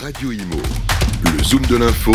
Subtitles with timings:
[0.00, 0.62] Radio Imo.
[1.24, 2.12] Le Zoom de l'info,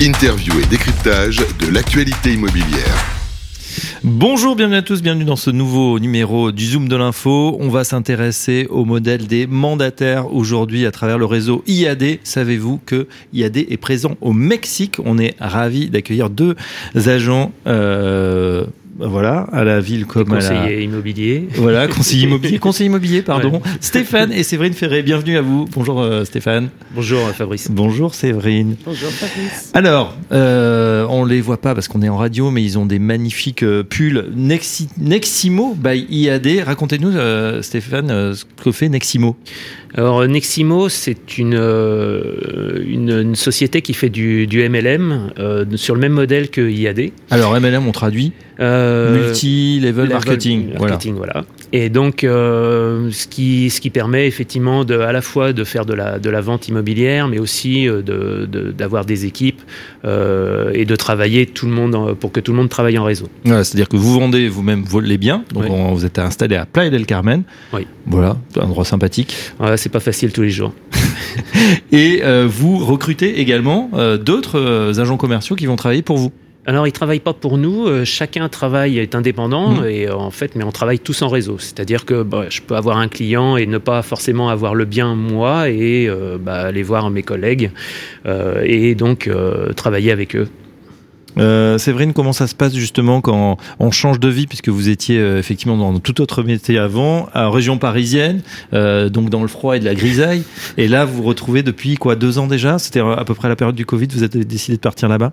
[0.00, 3.14] interview et décryptage de l'actualité immobilière.
[4.02, 7.56] Bonjour, bienvenue à tous, bienvenue dans ce nouveau numéro du Zoom de l'info.
[7.60, 12.18] On va s'intéresser au modèle des mandataires aujourd'hui à travers le réseau IAD.
[12.24, 14.96] Savez-vous que IAD est présent au Mexique?
[15.02, 16.56] On est ravi d'accueillir deux
[16.94, 17.52] agents.
[17.66, 18.66] Euh,
[18.98, 20.80] voilà, à la ville comme conseiller à la...
[20.80, 21.48] immobilier.
[21.56, 23.60] Voilà, conseiller immobilier, conseiller immobilier, pardon.
[23.80, 25.66] Stéphane et Séverine Ferré, bienvenue à vous.
[25.72, 26.68] Bonjour euh, Stéphane.
[26.94, 27.70] Bonjour euh, Fabrice.
[27.70, 28.76] Bonjour Séverine.
[28.84, 29.70] Bonjour Fabrice.
[29.74, 32.98] Alors, euh, on les voit pas parce qu'on est en radio, mais ils ont des
[33.00, 36.62] magnifiques euh, pulls Nexi Neximo by IAD.
[36.64, 39.36] Racontez-nous, euh, Stéphane, euh, ce que fait Neximo.
[39.96, 45.94] Alors Neximo, c'est une, euh, une, une société qui fait du, du MLM euh, sur
[45.94, 47.10] le même modèle que IAD.
[47.30, 50.66] Alors MLM, on traduit multi-level level marketing.
[50.76, 50.92] Voilà.
[50.92, 51.44] marketing, voilà.
[51.72, 55.84] Et donc, euh, ce, qui, ce qui permet effectivement de, à la fois de faire
[55.86, 59.60] de la, de la vente immobilière, mais aussi euh, de- de- d'avoir des équipes
[60.04, 63.04] euh, et de travailler tout le monde en- pour que tout le monde travaille en
[63.04, 63.28] réseau.
[63.44, 65.42] Voilà, C'est-à-dire que vous vendez vous-même les biens.
[65.52, 65.70] Donc Oui.
[65.70, 67.42] on- vous êtes installé à Playa del Carmen.
[67.72, 67.86] Oui.
[68.06, 69.34] Voilà, un endroit sympathique.
[69.58, 70.72] Voilà, c'est pas facile tous les jours.
[71.92, 76.30] Et euh, vous recrutez également euh, d'autres euh, agents commerciaux qui vont travailler pour vous.
[76.66, 77.86] Alors, ils travaillent pas pour nous.
[77.86, 79.86] euh, chacun travaille est indépendant Mhm.
[79.86, 81.58] et euh, en fait, mais on travaille tous en réseau.
[81.58, 85.14] C'est-à-dire que bah, je peux avoir un client et ne pas forcément avoir le bien
[85.14, 87.70] moi et euh, bah, aller voir mes collègues
[88.64, 89.28] et donc
[89.76, 90.48] travailler avec eux.
[91.36, 95.18] Euh, Séverine, comment ça se passe justement quand on change de vie, puisque vous étiez
[95.18, 98.42] euh, effectivement dans tout autre métier avant, en région parisienne,
[98.72, 100.44] euh, donc dans le froid et de la grisaille,
[100.78, 102.78] et là vous vous retrouvez depuis quoi deux ans déjà?
[102.78, 104.06] C'était à peu près la période du Covid.
[104.12, 105.32] Vous avez décidé de partir là-bas?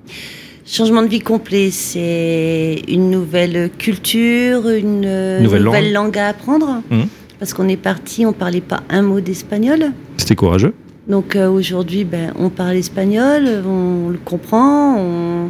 [0.65, 6.05] Changement de vie complet, c'est une nouvelle culture, une euh, Nouvelle nouvelle, langue.
[6.05, 6.17] langue.
[6.19, 6.81] à apprendre.
[6.89, 7.07] Mhm.
[7.39, 9.85] Parce qu'on est parti, on parlait pas un mot d'espagnol.
[10.17, 10.73] C'était courageux.
[11.07, 15.49] Donc euh, aujourd'hui, ben, on parle espagnol, on le comprend, on,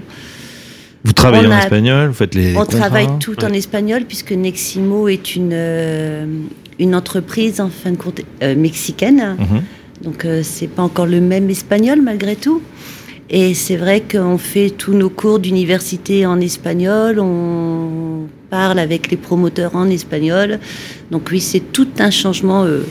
[1.04, 2.78] Vous travaillez On en a- espagnol, vous faites les on contrats.
[2.80, 6.26] travaille tout en espagnol puisque Neximo est une, euh,
[6.80, 9.36] une entreprise en fin de compte euh, mexicaine.
[9.38, 9.62] Mhm.
[10.06, 12.62] Donc c'est pas encore le même espagnol malgré tout.
[13.34, 19.16] Et c'est vrai qu'on fait tous nos cours d'université en espagnol, on parle avec les
[19.16, 20.60] promoteurs en espagnol.
[21.12, 22.82] Donc oui, c'est tout un changement euh,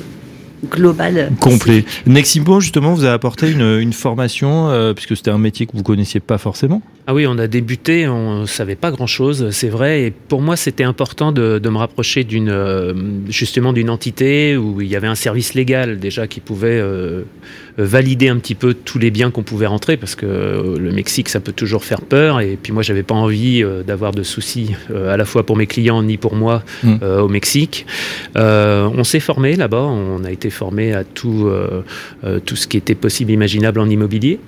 [0.71, 1.31] global.
[1.41, 1.85] Complet.
[2.07, 5.83] Neximo, justement, vous a apporté une, une formation, euh, puisque c'était un métier que vous
[5.83, 6.81] connaissiez pas forcément.
[7.07, 10.03] Ah oui, on a débuté, on savait pas grand-chose, c'est vrai.
[10.03, 12.95] Et pour moi, c'était important de, de me rapprocher d'une euh,
[13.29, 17.23] justement d'une entité où il y avait un service légal déjà qui pouvait euh,
[17.85, 21.29] valider un petit peu tous les biens qu'on pouvait rentrer, parce que euh, le Mexique,
[21.29, 22.41] ça peut toujours faire peur.
[22.41, 25.57] Et puis moi, j'avais pas envie euh, d'avoir de soucis euh, à la fois pour
[25.57, 26.95] mes clients ni pour moi Mm.
[27.03, 27.87] euh, au Mexique.
[28.37, 31.83] Euh, on s'est formé là-bas, on a été formé à tout euh,
[32.25, 34.39] euh, tout ce qui était possible, imaginable en immobilier.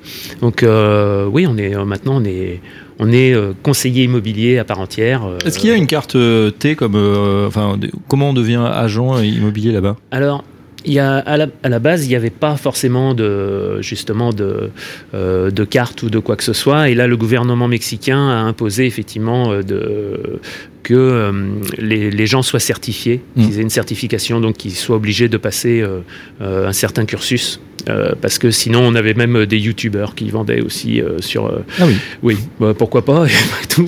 [0.40, 2.60] Donc euh, oui, on est euh, maintenant on est
[2.98, 5.24] on est euh, conseiller immobilier à part entière.
[5.24, 7.78] euh, Est-ce qu'il y a une carte euh, T comme, euh, enfin,
[8.08, 9.96] comment on devient agent immobilier là-bas?
[10.10, 10.44] Alors,
[10.84, 14.32] il y a, à, la, à la base, il n'y avait pas forcément de, justement
[14.32, 14.70] de,
[15.14, 16.88] euh, de carte ou de quoi que ce soit.
[16.88, 20.40] Et là, le gouvernement mexicain a imposé effectivement euh, de,
[20.82, 21.32] que euh,
[21.78, 23.44] les, les gens soient certifiés, Mm.
[23.46, 26.00] qu'ils aient une certification, donc qu'ils soient obligés de passer euh,
[26.40, 27.60] euh, un certain cursus.
[27.88, 31.52] Euh, parce que sinon, on avait même des youtubeurs qui vendaient aussi sur.
[31.80, 33.26] Ah oui, oui, bah, pourquoi pas
[33.68, 33.86] tout,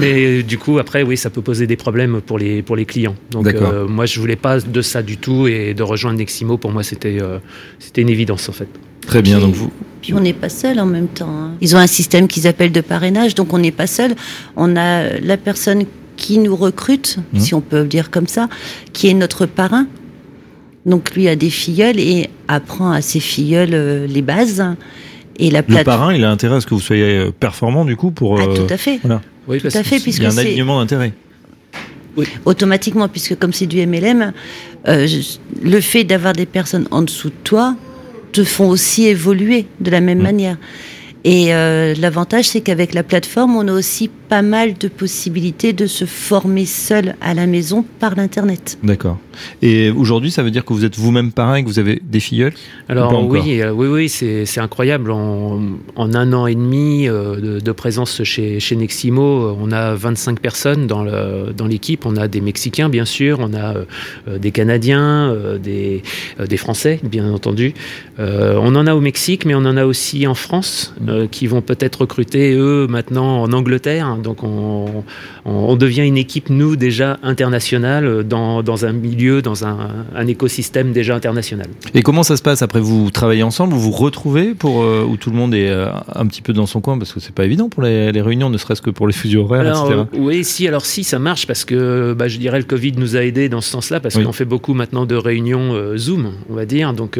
[0.00, 3.14] mais- du coup, après, oui, ça peut poser des problèmes pour les, pour les clients.
[3.30, 3.46] Donc,
[3.88, 7.18] moi, je voulais pas de ça du tout et de rejoindre Neximo, pour moi, c'était
[7.78, 8.68] c'était une évidence, en fait.
[9.02, 9.38] Très bien.
[9.40, 9.70] Donc vous,
[10.02, 11.28] Puis on n'est pas seul en même temps.
[11.28, 11.50] hein.
[11.60, 14.14] Ils ont un système qu'ils appellent de parrainage, donc on n'est pas seul.
[14.56, 15.84] On a la personne
[16.16, 17.40] qui nous recrute, Mhm.
[17.40, 18.48] si on peut le dire comme ça,
[18.92, 19.86] qui est notre parrain.
[20.86, 24.64] Donc lui a des filleuls et apprend à ses filleuls euh, les bases.
[25.38, 27.84] Et la le plate- parrain, il a intérêt à ce que vous soyez euh, performant
[27.84, 28.38] du coup pour.
[28.40, 29.00] Ah, euh, tout à fait.
[29.48, 31.12] Oui, Tout à fait, Il y puisque a un alignement d'intérêt.
[32.44, 34.32] automatiquement, puisque comme c'est du MLM,
[34.88, 37.76] euh, je- le fait d'avoir des personnes en dessous de toi
[38.36, 40.24] te font aussi évoluer de la même Mhm.
[40.24, 40.56] manière.
[41.24, 45.86] Et euh, l'avantage, c'est qu'avec la plateforme, on a aussi pas mal de possibilités de
[45.86, 48.78] se former seul à la maison par l'internet.
[48.82, 49.18] D'accord.
[49.62, 52.20] Et aujourd'hui, ça veut dire que vous êtes vous-même parrain et que vous avez des
[52.20, 52.54] filleuls
[52.88, 55.10] Alors encore oui, euh, oui, oui, c'est c'est incroyable.
[55.10, 55.60] En,
[55.94, 59.94] en un an et demi euh, de, de présence chez, chez Neximo, euh, on a
[59.94, 62.06] 25 personnes dans le- dans l'équipe.
[62.06, 63.84] On a des Mexicains, bien sûr, on a euh,
[64.28, 66.02] euh, des Canadiens, euh, des,
[66.40, 67.74] euh, des Français, bien entendu.
[68.18, 71.46] Euh, on en a au Mexique, mais on en a aussi en France, euh, qui
[71.46, 74.15] vont peut-être recruter, eux, maintenant en Angleterre.
[74.16, 74.22] Hein.
[74.22, 75.04] donc on,
[75.44, 80.92] on, devient une équipe, nous, déjà internationale, dans, dans un milieu, dans un, un, écosystème
[80.92, 81.66] déjà international.
[81.94, 85.16] Et comment ça se passe après Vous travaillez ensemble, vous vous retrouvez pour, euh, où
[85.16, 87.44] tout le monde est euh, un petit peu dans son coin Parce que c'est pas
[87.44, 90.02] évident pour les, les réunions, ne serait-ce que pour les fusions horaires, alors, etc.
[90.18, 93.20] oui, si, alors si, ça marche parce que bah, je dirais le Covid nous a
[93.22, 94.24] aidés dans ce sens-là parce oui.
[94.24, 96.92] qu'on fait beaucoup maintenant de réunions euh, Zoom, on va dire.
[96.92, 97.18] Donc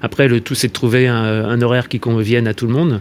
[0.00, 3.00] après, le tout, c'est de trouver un, un, horaire qui convienne à tout le monde.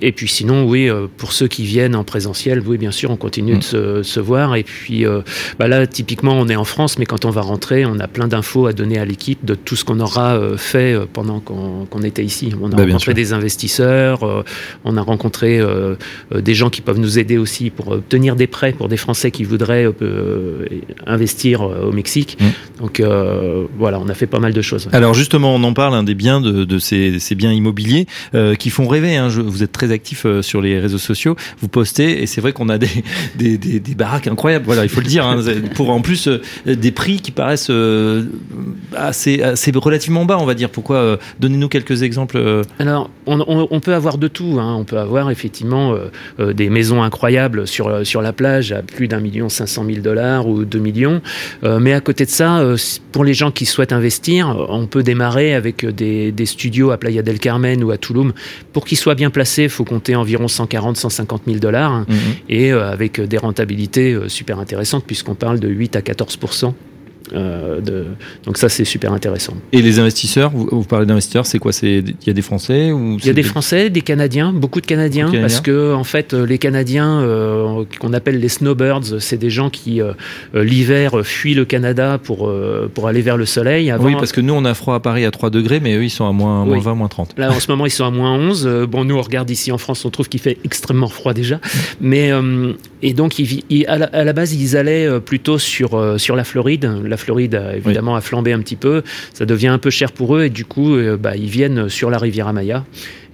[0.00, 3.54] et puis sinon, oui, pour ceux qui viennent en présentiel, oui, bien sûr, on continue
[3.54, 3.58] mmh.
[3.58, 4.54] de se, se, voir.
[4.54, 5.04] Et puis
[5.58, 8.28] bah là, typiquement, on est en France, mais quand on va rentrer, on a plein
[8.28, 12.24] d'infos à donner à l'équipe de tout ce qu'on aura fait pendant qu'on qu était
[12.24, 12.54] ici.
[12.60, 14.44] On a bah, rencontré des investisseurs,
[14.84, 15.60] on a rencontré
[16.32, 19.44] des gens qui peuvent nous aider aussi pour obtenir des prêts pour des Français qui
[19.44, 20.66] voudraient euh,
[21.06, 22.36] investir au Mexique.
[22.40, 22.44] Mmh.
[22.80, 24.88] Donc euh, voilà, on a fait pas mal de choses.
[24.92, 28.54] Alors justement, on en parle, un des biens de, de ces, ces, biens immobiliers euh,
[28.54, 29.16] qui font rêver.
[29.16, 29.28] Hein.
[29.28, 32.68] Je, vous êtes très actif sur les réseaux sociaux, vous postez et c'est vrai qu'on
[32.68, 32.88] a des,
[33.36, 34.64] des, des, des, baraques incroyables.
[34.64, 35.26] Voilà, il faut le dire.
[35.26, 35.42] Hein,
[35.74, 36.28] pour en plus
[36.66, 37.70] des prix qui paraissent
[38.96, 40.70] assez, assez relativement bas, on va dire.
[40.70, 42.62] Pourquoi Donnez-nous quelques exemples.
[42.78, 44.58] Alors, on, on, on, peut avoir de tout.
[44.60, 44.74] Hein.
[44.78, 45.94] On peut avoir effectivement
[46.38, 50.46] des maisons incroyables sur, sur la plage à plus d'un million cinq cent mille dollars
[50.46, 51.20] ou deux millions.
[51.64, 52.76] Euh, mais à côté de ça, euh,
[53.12, 57.22] pour les gens qui souhaitent investir, on peut démarrer avec des, des studios à Playa
[57.22, 58.32] del Carmen ou à Tulum.
[58.72, 62.34] Pour qu'ils soient bien placés, il faut compter environ 140 150 000 dollars mm -hmm.
[62.48, 66.38] et euh, avec des rentabilités super intéressantes puisqu'on parle de 8 à 14
[67.32, 68.04] euh, de...
[68.44, 69.54] Donc ça, c'est super intéressant.
[69.72, 71.72] Et les investisseurs, vous, vous parlez d'investisseurs, c'est quoi?
[71.82, 74.86] Il y a des Français ou Il y a des Français, des Canadiens, beaucoup de
[74.86, 79.70] Canadiens, parce que en fait, les Canadiens euh, qu'on appelle les snowbirds, c'est des gens
[79.70, 80.12] qui euh,
[80.54, 82.52] l'hiver fuient le Canada pour
[82.94, 83.90] pour aller vers le soleil.
[83.90, 84.04] Avant...
[84.04, 86.10] Oui, parce que nous, on a froid à Paris à 3 degrés, mais eux, ils
[86.10, 86.70] sont à moins, oui.
[86.70, 87.34] moins 20, moins 30.
[87.38, 88.86] Là, en ce moment, ils sont à moins 11.
[88.88, 91.60] Bon, nous, on regarde ici en France, on trouve qu'il fait extrêmement froid déjà.
[92.00, 92.30] mais
[93.02, 96.44] et donc, ils, ils, à, la, à, la, base, ils allaient plutôt sur sur la
[96.44, 96.90] Floride.
[97.14, 98.18] La Floride, évidemment, oui.
[98.18, 99.04] a flambé un petit peu.
[99.34, 102.10] Ça devient un peu cher pour eux et du coup, euh, bah, ils viennent sur
[102.10, 102.84] la rivière Amaya.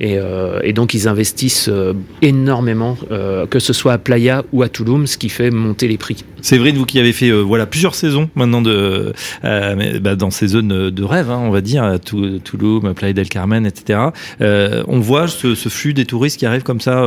[0.01, 1.93] Et, euh, et, donc ils investissent euh,
[2.23, 5.99] énormément, euh, que ce soit à Playa ou à Touloum, ce qui fait monter les
[5.99, 6.25] prix.
[6.41, 9.13] Séverine, vous qui avez fait euh, voilà plusieurs saisons maintenant de
[9.43, 13.67] bah, dans ces zones de rêve, hein, on va dire, à Touloum, Playa del Carmen,
[13.67, 14.01] etc.
[14.41, 17.05] on voit ce, ce, flux des touristes qui arrivent comme ça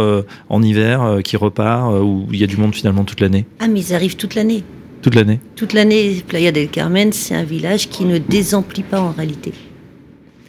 [0.49, 3.45] en hiver, qui repart, où il y a du monde finalement toute l'année.
[3.59, 4.63] Ah mais ils arrivent toute l'année.
[5.03, 5.39] Toute l'année.
[5.55, 9.51] Toute l'année, Playa del Carmen, c'est un village qui ne désemplit pas en réalité.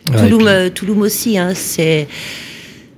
[0.07, 0.71] Touloum, puis...
[0.73, 2.07] Touloum aussi, hein, c'est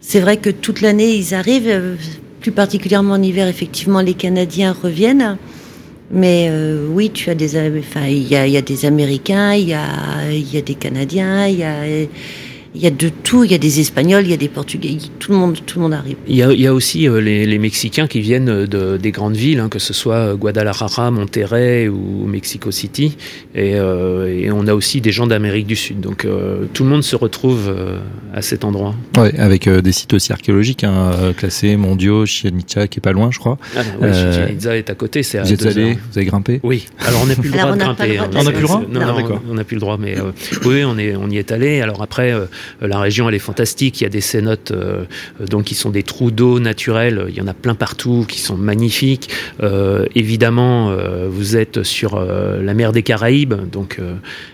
[0.00, 1.96] c'est vrai que toute l'année ils arrivent,
[2.40, 5.38] plus particulièrement en hiver, effectivement les Canadiens reviennent.
[6.12, 9.68] Mais euh, oui, tu as des, enfin il y a, y a, des Américains, il
[9.68, 11.80] y a, y a des Canadiens, il y a
[12.76, 14.98] il y a de tout, il y a des Espagnols, il y a des Portugais,
[15.18, 16.16] tout le monde, tout le monde arrive.
[16.28, 19.10] Il y a, il y a aussi euh, les, les, Mexicains qui viennent de, des
[19.10, 23.16] grandes villes, hein, que ce soit Guadalajara, Monterrey ou Mexico City,
[23.54, 26.00] et, euh, et on a aussi des gens d'Amérique du Sud.
[26.00, 27.98] Donc euh, tout le monde se retrouve euh,
[28.34, 28.94] à cet endroit.
[29.16, 33.12] Ouais, avec euh, des sites aussi archéologiques hein, classés mondiaux, Chichen Itza qui est pas
[33.12, 33.58] loin, je crois.
[33.76, 36.60] Ah, oui, Chichen Itza est à côté, c'est à vous êtes allé, vous avez grimpé?
[36.62, 36.86] Oui.
[37.00, 38.20] Alors on n'a plus le droit de grimper.
[38.20, 38.82] On n'a plus le droit.
[38.88, 40.16] Non, non, non on n'a plus le droit, mais
[40.64, 41.80] oui, on est, on y est allé.
[41.80, 42.34] Alors après
[42.80, 44.00] la région elle est fantastique.
[44.00, 45.04] Il y a des cénotes euh,
[45.48, 47.26] donc qui sont des trous d'eau naturels.
[47.28, 49.28] Il y en a plein partout qui sont magnifiques.
[49.62, 54.00] Euh, évidemment, euh, vous êtes sur la mer des Caraïbes, donc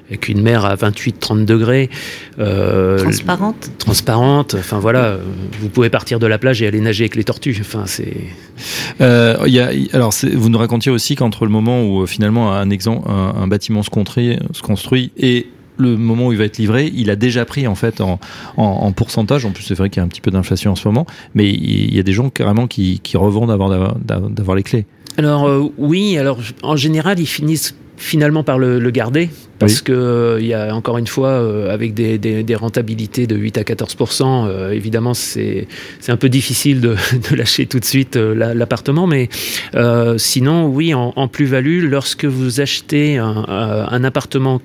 [0.08, 1.90] avec une mer à 28-30 degrés.
[2.36, 3.70] transparente.
[3.78, 4.56] Transparente.
[4.58, 5.18] Enfin voilà,
[5.60, 7.56] vous pouvez partir de la plage et aller nager avec les tortues.
[7.60, 8.14] Enfin c'est.
[9.00, 13.08] il y a, alors vous nous racontiez aussi qu'entre le moment où finalement un, exemple,
[13.10, 15.46] un, un bâtiment se construit, se construit et
[15.78, 18.20] le moment où il va être livré, il a déjà pris en fait en,
[18.56, 19.44] en, en pourcentage.
[19.44, 21.48] En plus, c'est vrai qu'il y a un petit peu d'inflation en ce moment, mais
[21.50, 23.68] il y a des gens carrément qui, qui revendent avant
[24.04, 24.86] d'avoir les clés.
[25.18, 29.30] Alors euh, oui, alors en général, ils finissent finalement par le garder
[29.62, 29.84] parce oui.
[29.84, 33.36] que euh, il y a encore une fois euh, avec des, des, des, rentabilités de
[33.36, 35.68] 8 à 14 euh, évidemment c'est
[36.00, 36.96] c'est un peu difficile de,
[37.30, 39.06] de, lâcher tout de suite l'appartement.
[39.06, 39.28] Mais
[40.16, 44.60] sinon oui en, en plus-value lorsque vous achetez un, un appartement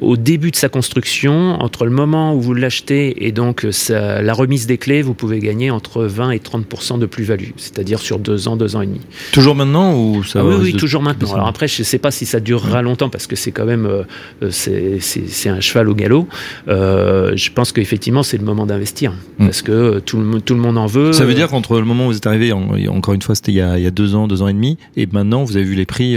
[0.00, 4.66] au début de sa construction entre le moment où vous l'achetez et donc la remise
[4.66, 8.56] des clés vous pouvez gagner entre 20 et 30% de plus-value c'est-à-dire sur deux ans
[8.56, 9.00] deux ans et demi.
[9.32, 11.34] Toujours maintenant ou ça ah, oui, oui toujours maintenant.
[11.34, 13.88] alors après je sais pas si ça durera longtemps parce que que c'est quand même
[14.50, 16.28] c'est un cheval au galop.
[16.66, 19.44] je pense qu'effectivement c'est le moment d'investir mm.
[19.44, 21.12] parce que tout le, tout le monde en veut.
[21.12, 23.74] Ça veut dire qu'entre le moment où vous êtes arrivé, encore une fois c'était il,
[23.76, 25.86] il, y a deux ans, deux ans et demi, et maintenant vous avez vu les
[25.86, 26.16] prix.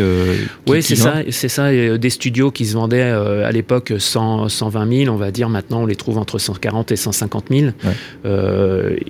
[0.67, 1.71] oui, c'est ça, c'est ça.
[1.71, 5.85] Des studios qui se vendaient à l'époque 100, 120 000, on va dire maintenant on
[5.85, 7.71] les trouve entre 140 et 150 000.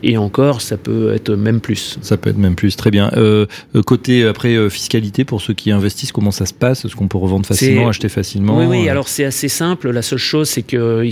[0.03, 1.97] et encore, ça peut être même plus.
[2.01, 3.11] Ça peut être même plus, très bien.
[3.17, 3.45] Euh,
[3.75, 6.85] euh, côté après euh, fiscalité, pour ceux qui investissent, comment ça se passe?
[6.85, 8.89] Est-ce qu'on peut revendre facilement, acheter facilement Oui, oui.
[8.89, 9.89] Alors c'est assez simple.
[9.91, 11.08] La seule chose, c'est que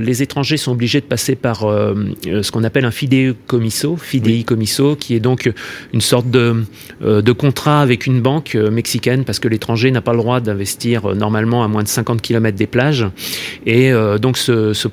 [0.00, 5.20] les étrangers sont obligés de passer par ce qu'on appelle un fideicomisso, fideicomisso, qui est
[5.20, 5.50] donc
[5.92, 6.64] une sorte de,
[7.00, 11.64] de contrat avec une banque mexicaine, parce que l'étranger n'a pas le droit d'investir normalement
[11.64, 13.06] à moins de 50 km des plages.
[13.66, 14.88] Et donc ce, ce,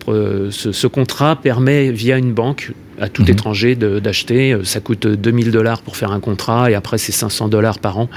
[0.51, 3.29] ce contrat permet via une banque à tout mhm.
[3.29, 4.53] étranger d'acheter.
[4.53, 7.97] Euh, ça coûte 2000 dollars pour faire un contrat et après c'est 500 dollars par
[7.97, 8.09] an.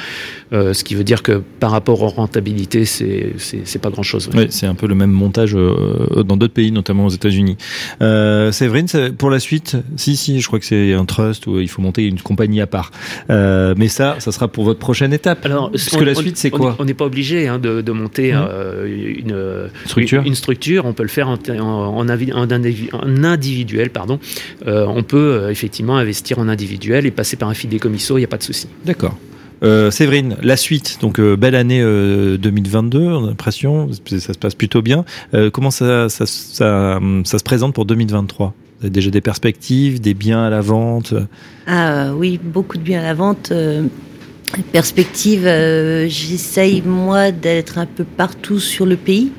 [0.53, 4.29] Euh, ce qui veut dire que par rapport aux rentabilités, c'est pas grand chose.
[4.35, 7.57] Oui, c'est un peu le même montage euh, dans d'autres pays, notamment aux États-Unis.
[8.03, 8.87] Euh, Séverine,
[9.17, 12.07] pour la suite, si, si, je crois que c'est un trust où il faut monter
[12.07, 12.91] une compagnie à part.
[13.31, 15.45] Euh, mais ça, ça sera pour votre prochaine étape.
[15.47, 18.33] Alors, parce que la suite, c'est quoi On n'est pas obligé hein, de, de, monter
[18.33, 18.87] mmh.
[18.87, 20.23] une structure.
[20.25, 20.85] Une, structure.
[20.85, 24.19] On peut le faire en, en, en, en individuel, pardon.
[24.67, 28.25] Euh, on peut euh, effectivement investir en individuel et passer par un fideicomisso, il n'y
[28.25, 28.69] a pas de souci.
[28.85, 29.17] D'accord.
[29.63, 34.83] Euh, Séverine, la suite, donc belle année 2022, on a l'impression, ça se passe plutôt
[34.83, 35.05] bien.
[35.53, 40.51] comment ça, ça, se présente pour 2023 Vous avez déjà des perspectives, des biens à
[40.51, 41.15] la vente?
[41.69, 43.53] Ah oui, beaucoup de biens à la vente.
[44.73, 45.47] perspectives,
[46.09, 49.31] j'essaye moi d'être un peu partout sur le pays.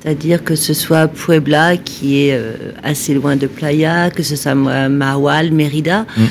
[0.00, 4.54] C'est-à-dire que ce soit Puebla, qui est euh, assez loin de Playa, que ce soit
[4.54, 6.06] Mahual, Mérida.
[6.16, 6.22] Mm.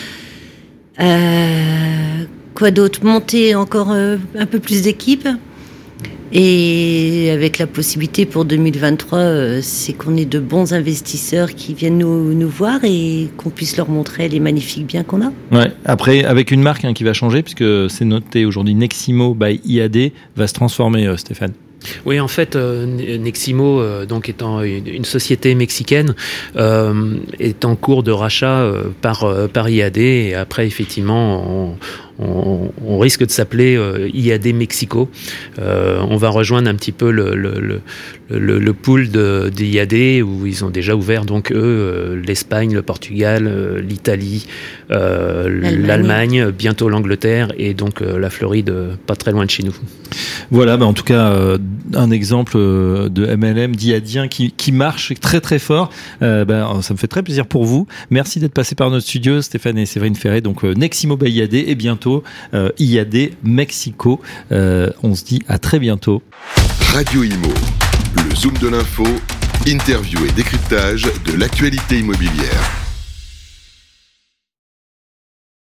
[1.01, 3.03] Euh, quoi d'autre?
[3.03, 5.27] Monter encore euh, un peu plus d'équipes.
[6.31, 12.34] Et avec la possibilité pour 2023, c'est qu'on ait de bons investisseurs qui viennent nous,
[12.34, 15.31] nous voir et qu'on puisse leur montrer les magnifiques biens qu'on a.
[15.51, 15.72] Ouais.
[15.86, 20.12] Après, avec une marque hein, qui va changer, puisque c'est noté aujourd'hui Neximo by IAD,
[20.36, 21.53] va se transformer, Stéphane.
[22.06, 26.15] Oui, en fait, euh, Neximo, euh, donc étant une, société mexicaine,
[26.56, 31.77] euh, est en cours de rachat par, par IAD et après, effectivement, on,
[32.19, 35.10] on, risque de s'appeler euh, IAD Mexico.
[35.60, 37.81] Euh, on va rejoindre un petit peu le, le,
[38.29, 42.81] le, le pool de, d'IAD où ils ont déjà ouvert donc eux euh, l'Espagne, le
[42.81, 44.48] Portugal, l'Italie,
[44.89, 46.51] l'Allemagne.
[46.51, 48.74] bientôt l'Angleterre et donc la Floride
[49.05, 49.75] pas très loin de chez nous.
[50.51, 51.57] Voilà, bah en tout cas
[51.94, 55.89] un exemple de MLM d'IADien qui, marche très très fort.
[56.22, 57.88] Bah, ça me fait très plaisir pour vous.
[58.10, 60.42] Merci d'être passé par notre studio, Stéphane et Séverine Ferré.
[60.42, 62.24] Donc Neximo by et bientôt
[62.54, 64.22] euh, IAD Mexico.
[64.51, 66.22] Euh, on se dit à très bientôt.
[66.94, 67.54] Radio Imo,
[68.30, 69.06] le zoom de l'info,
[69.68, 72.85] interview et décryptage de l'actualité immobilière.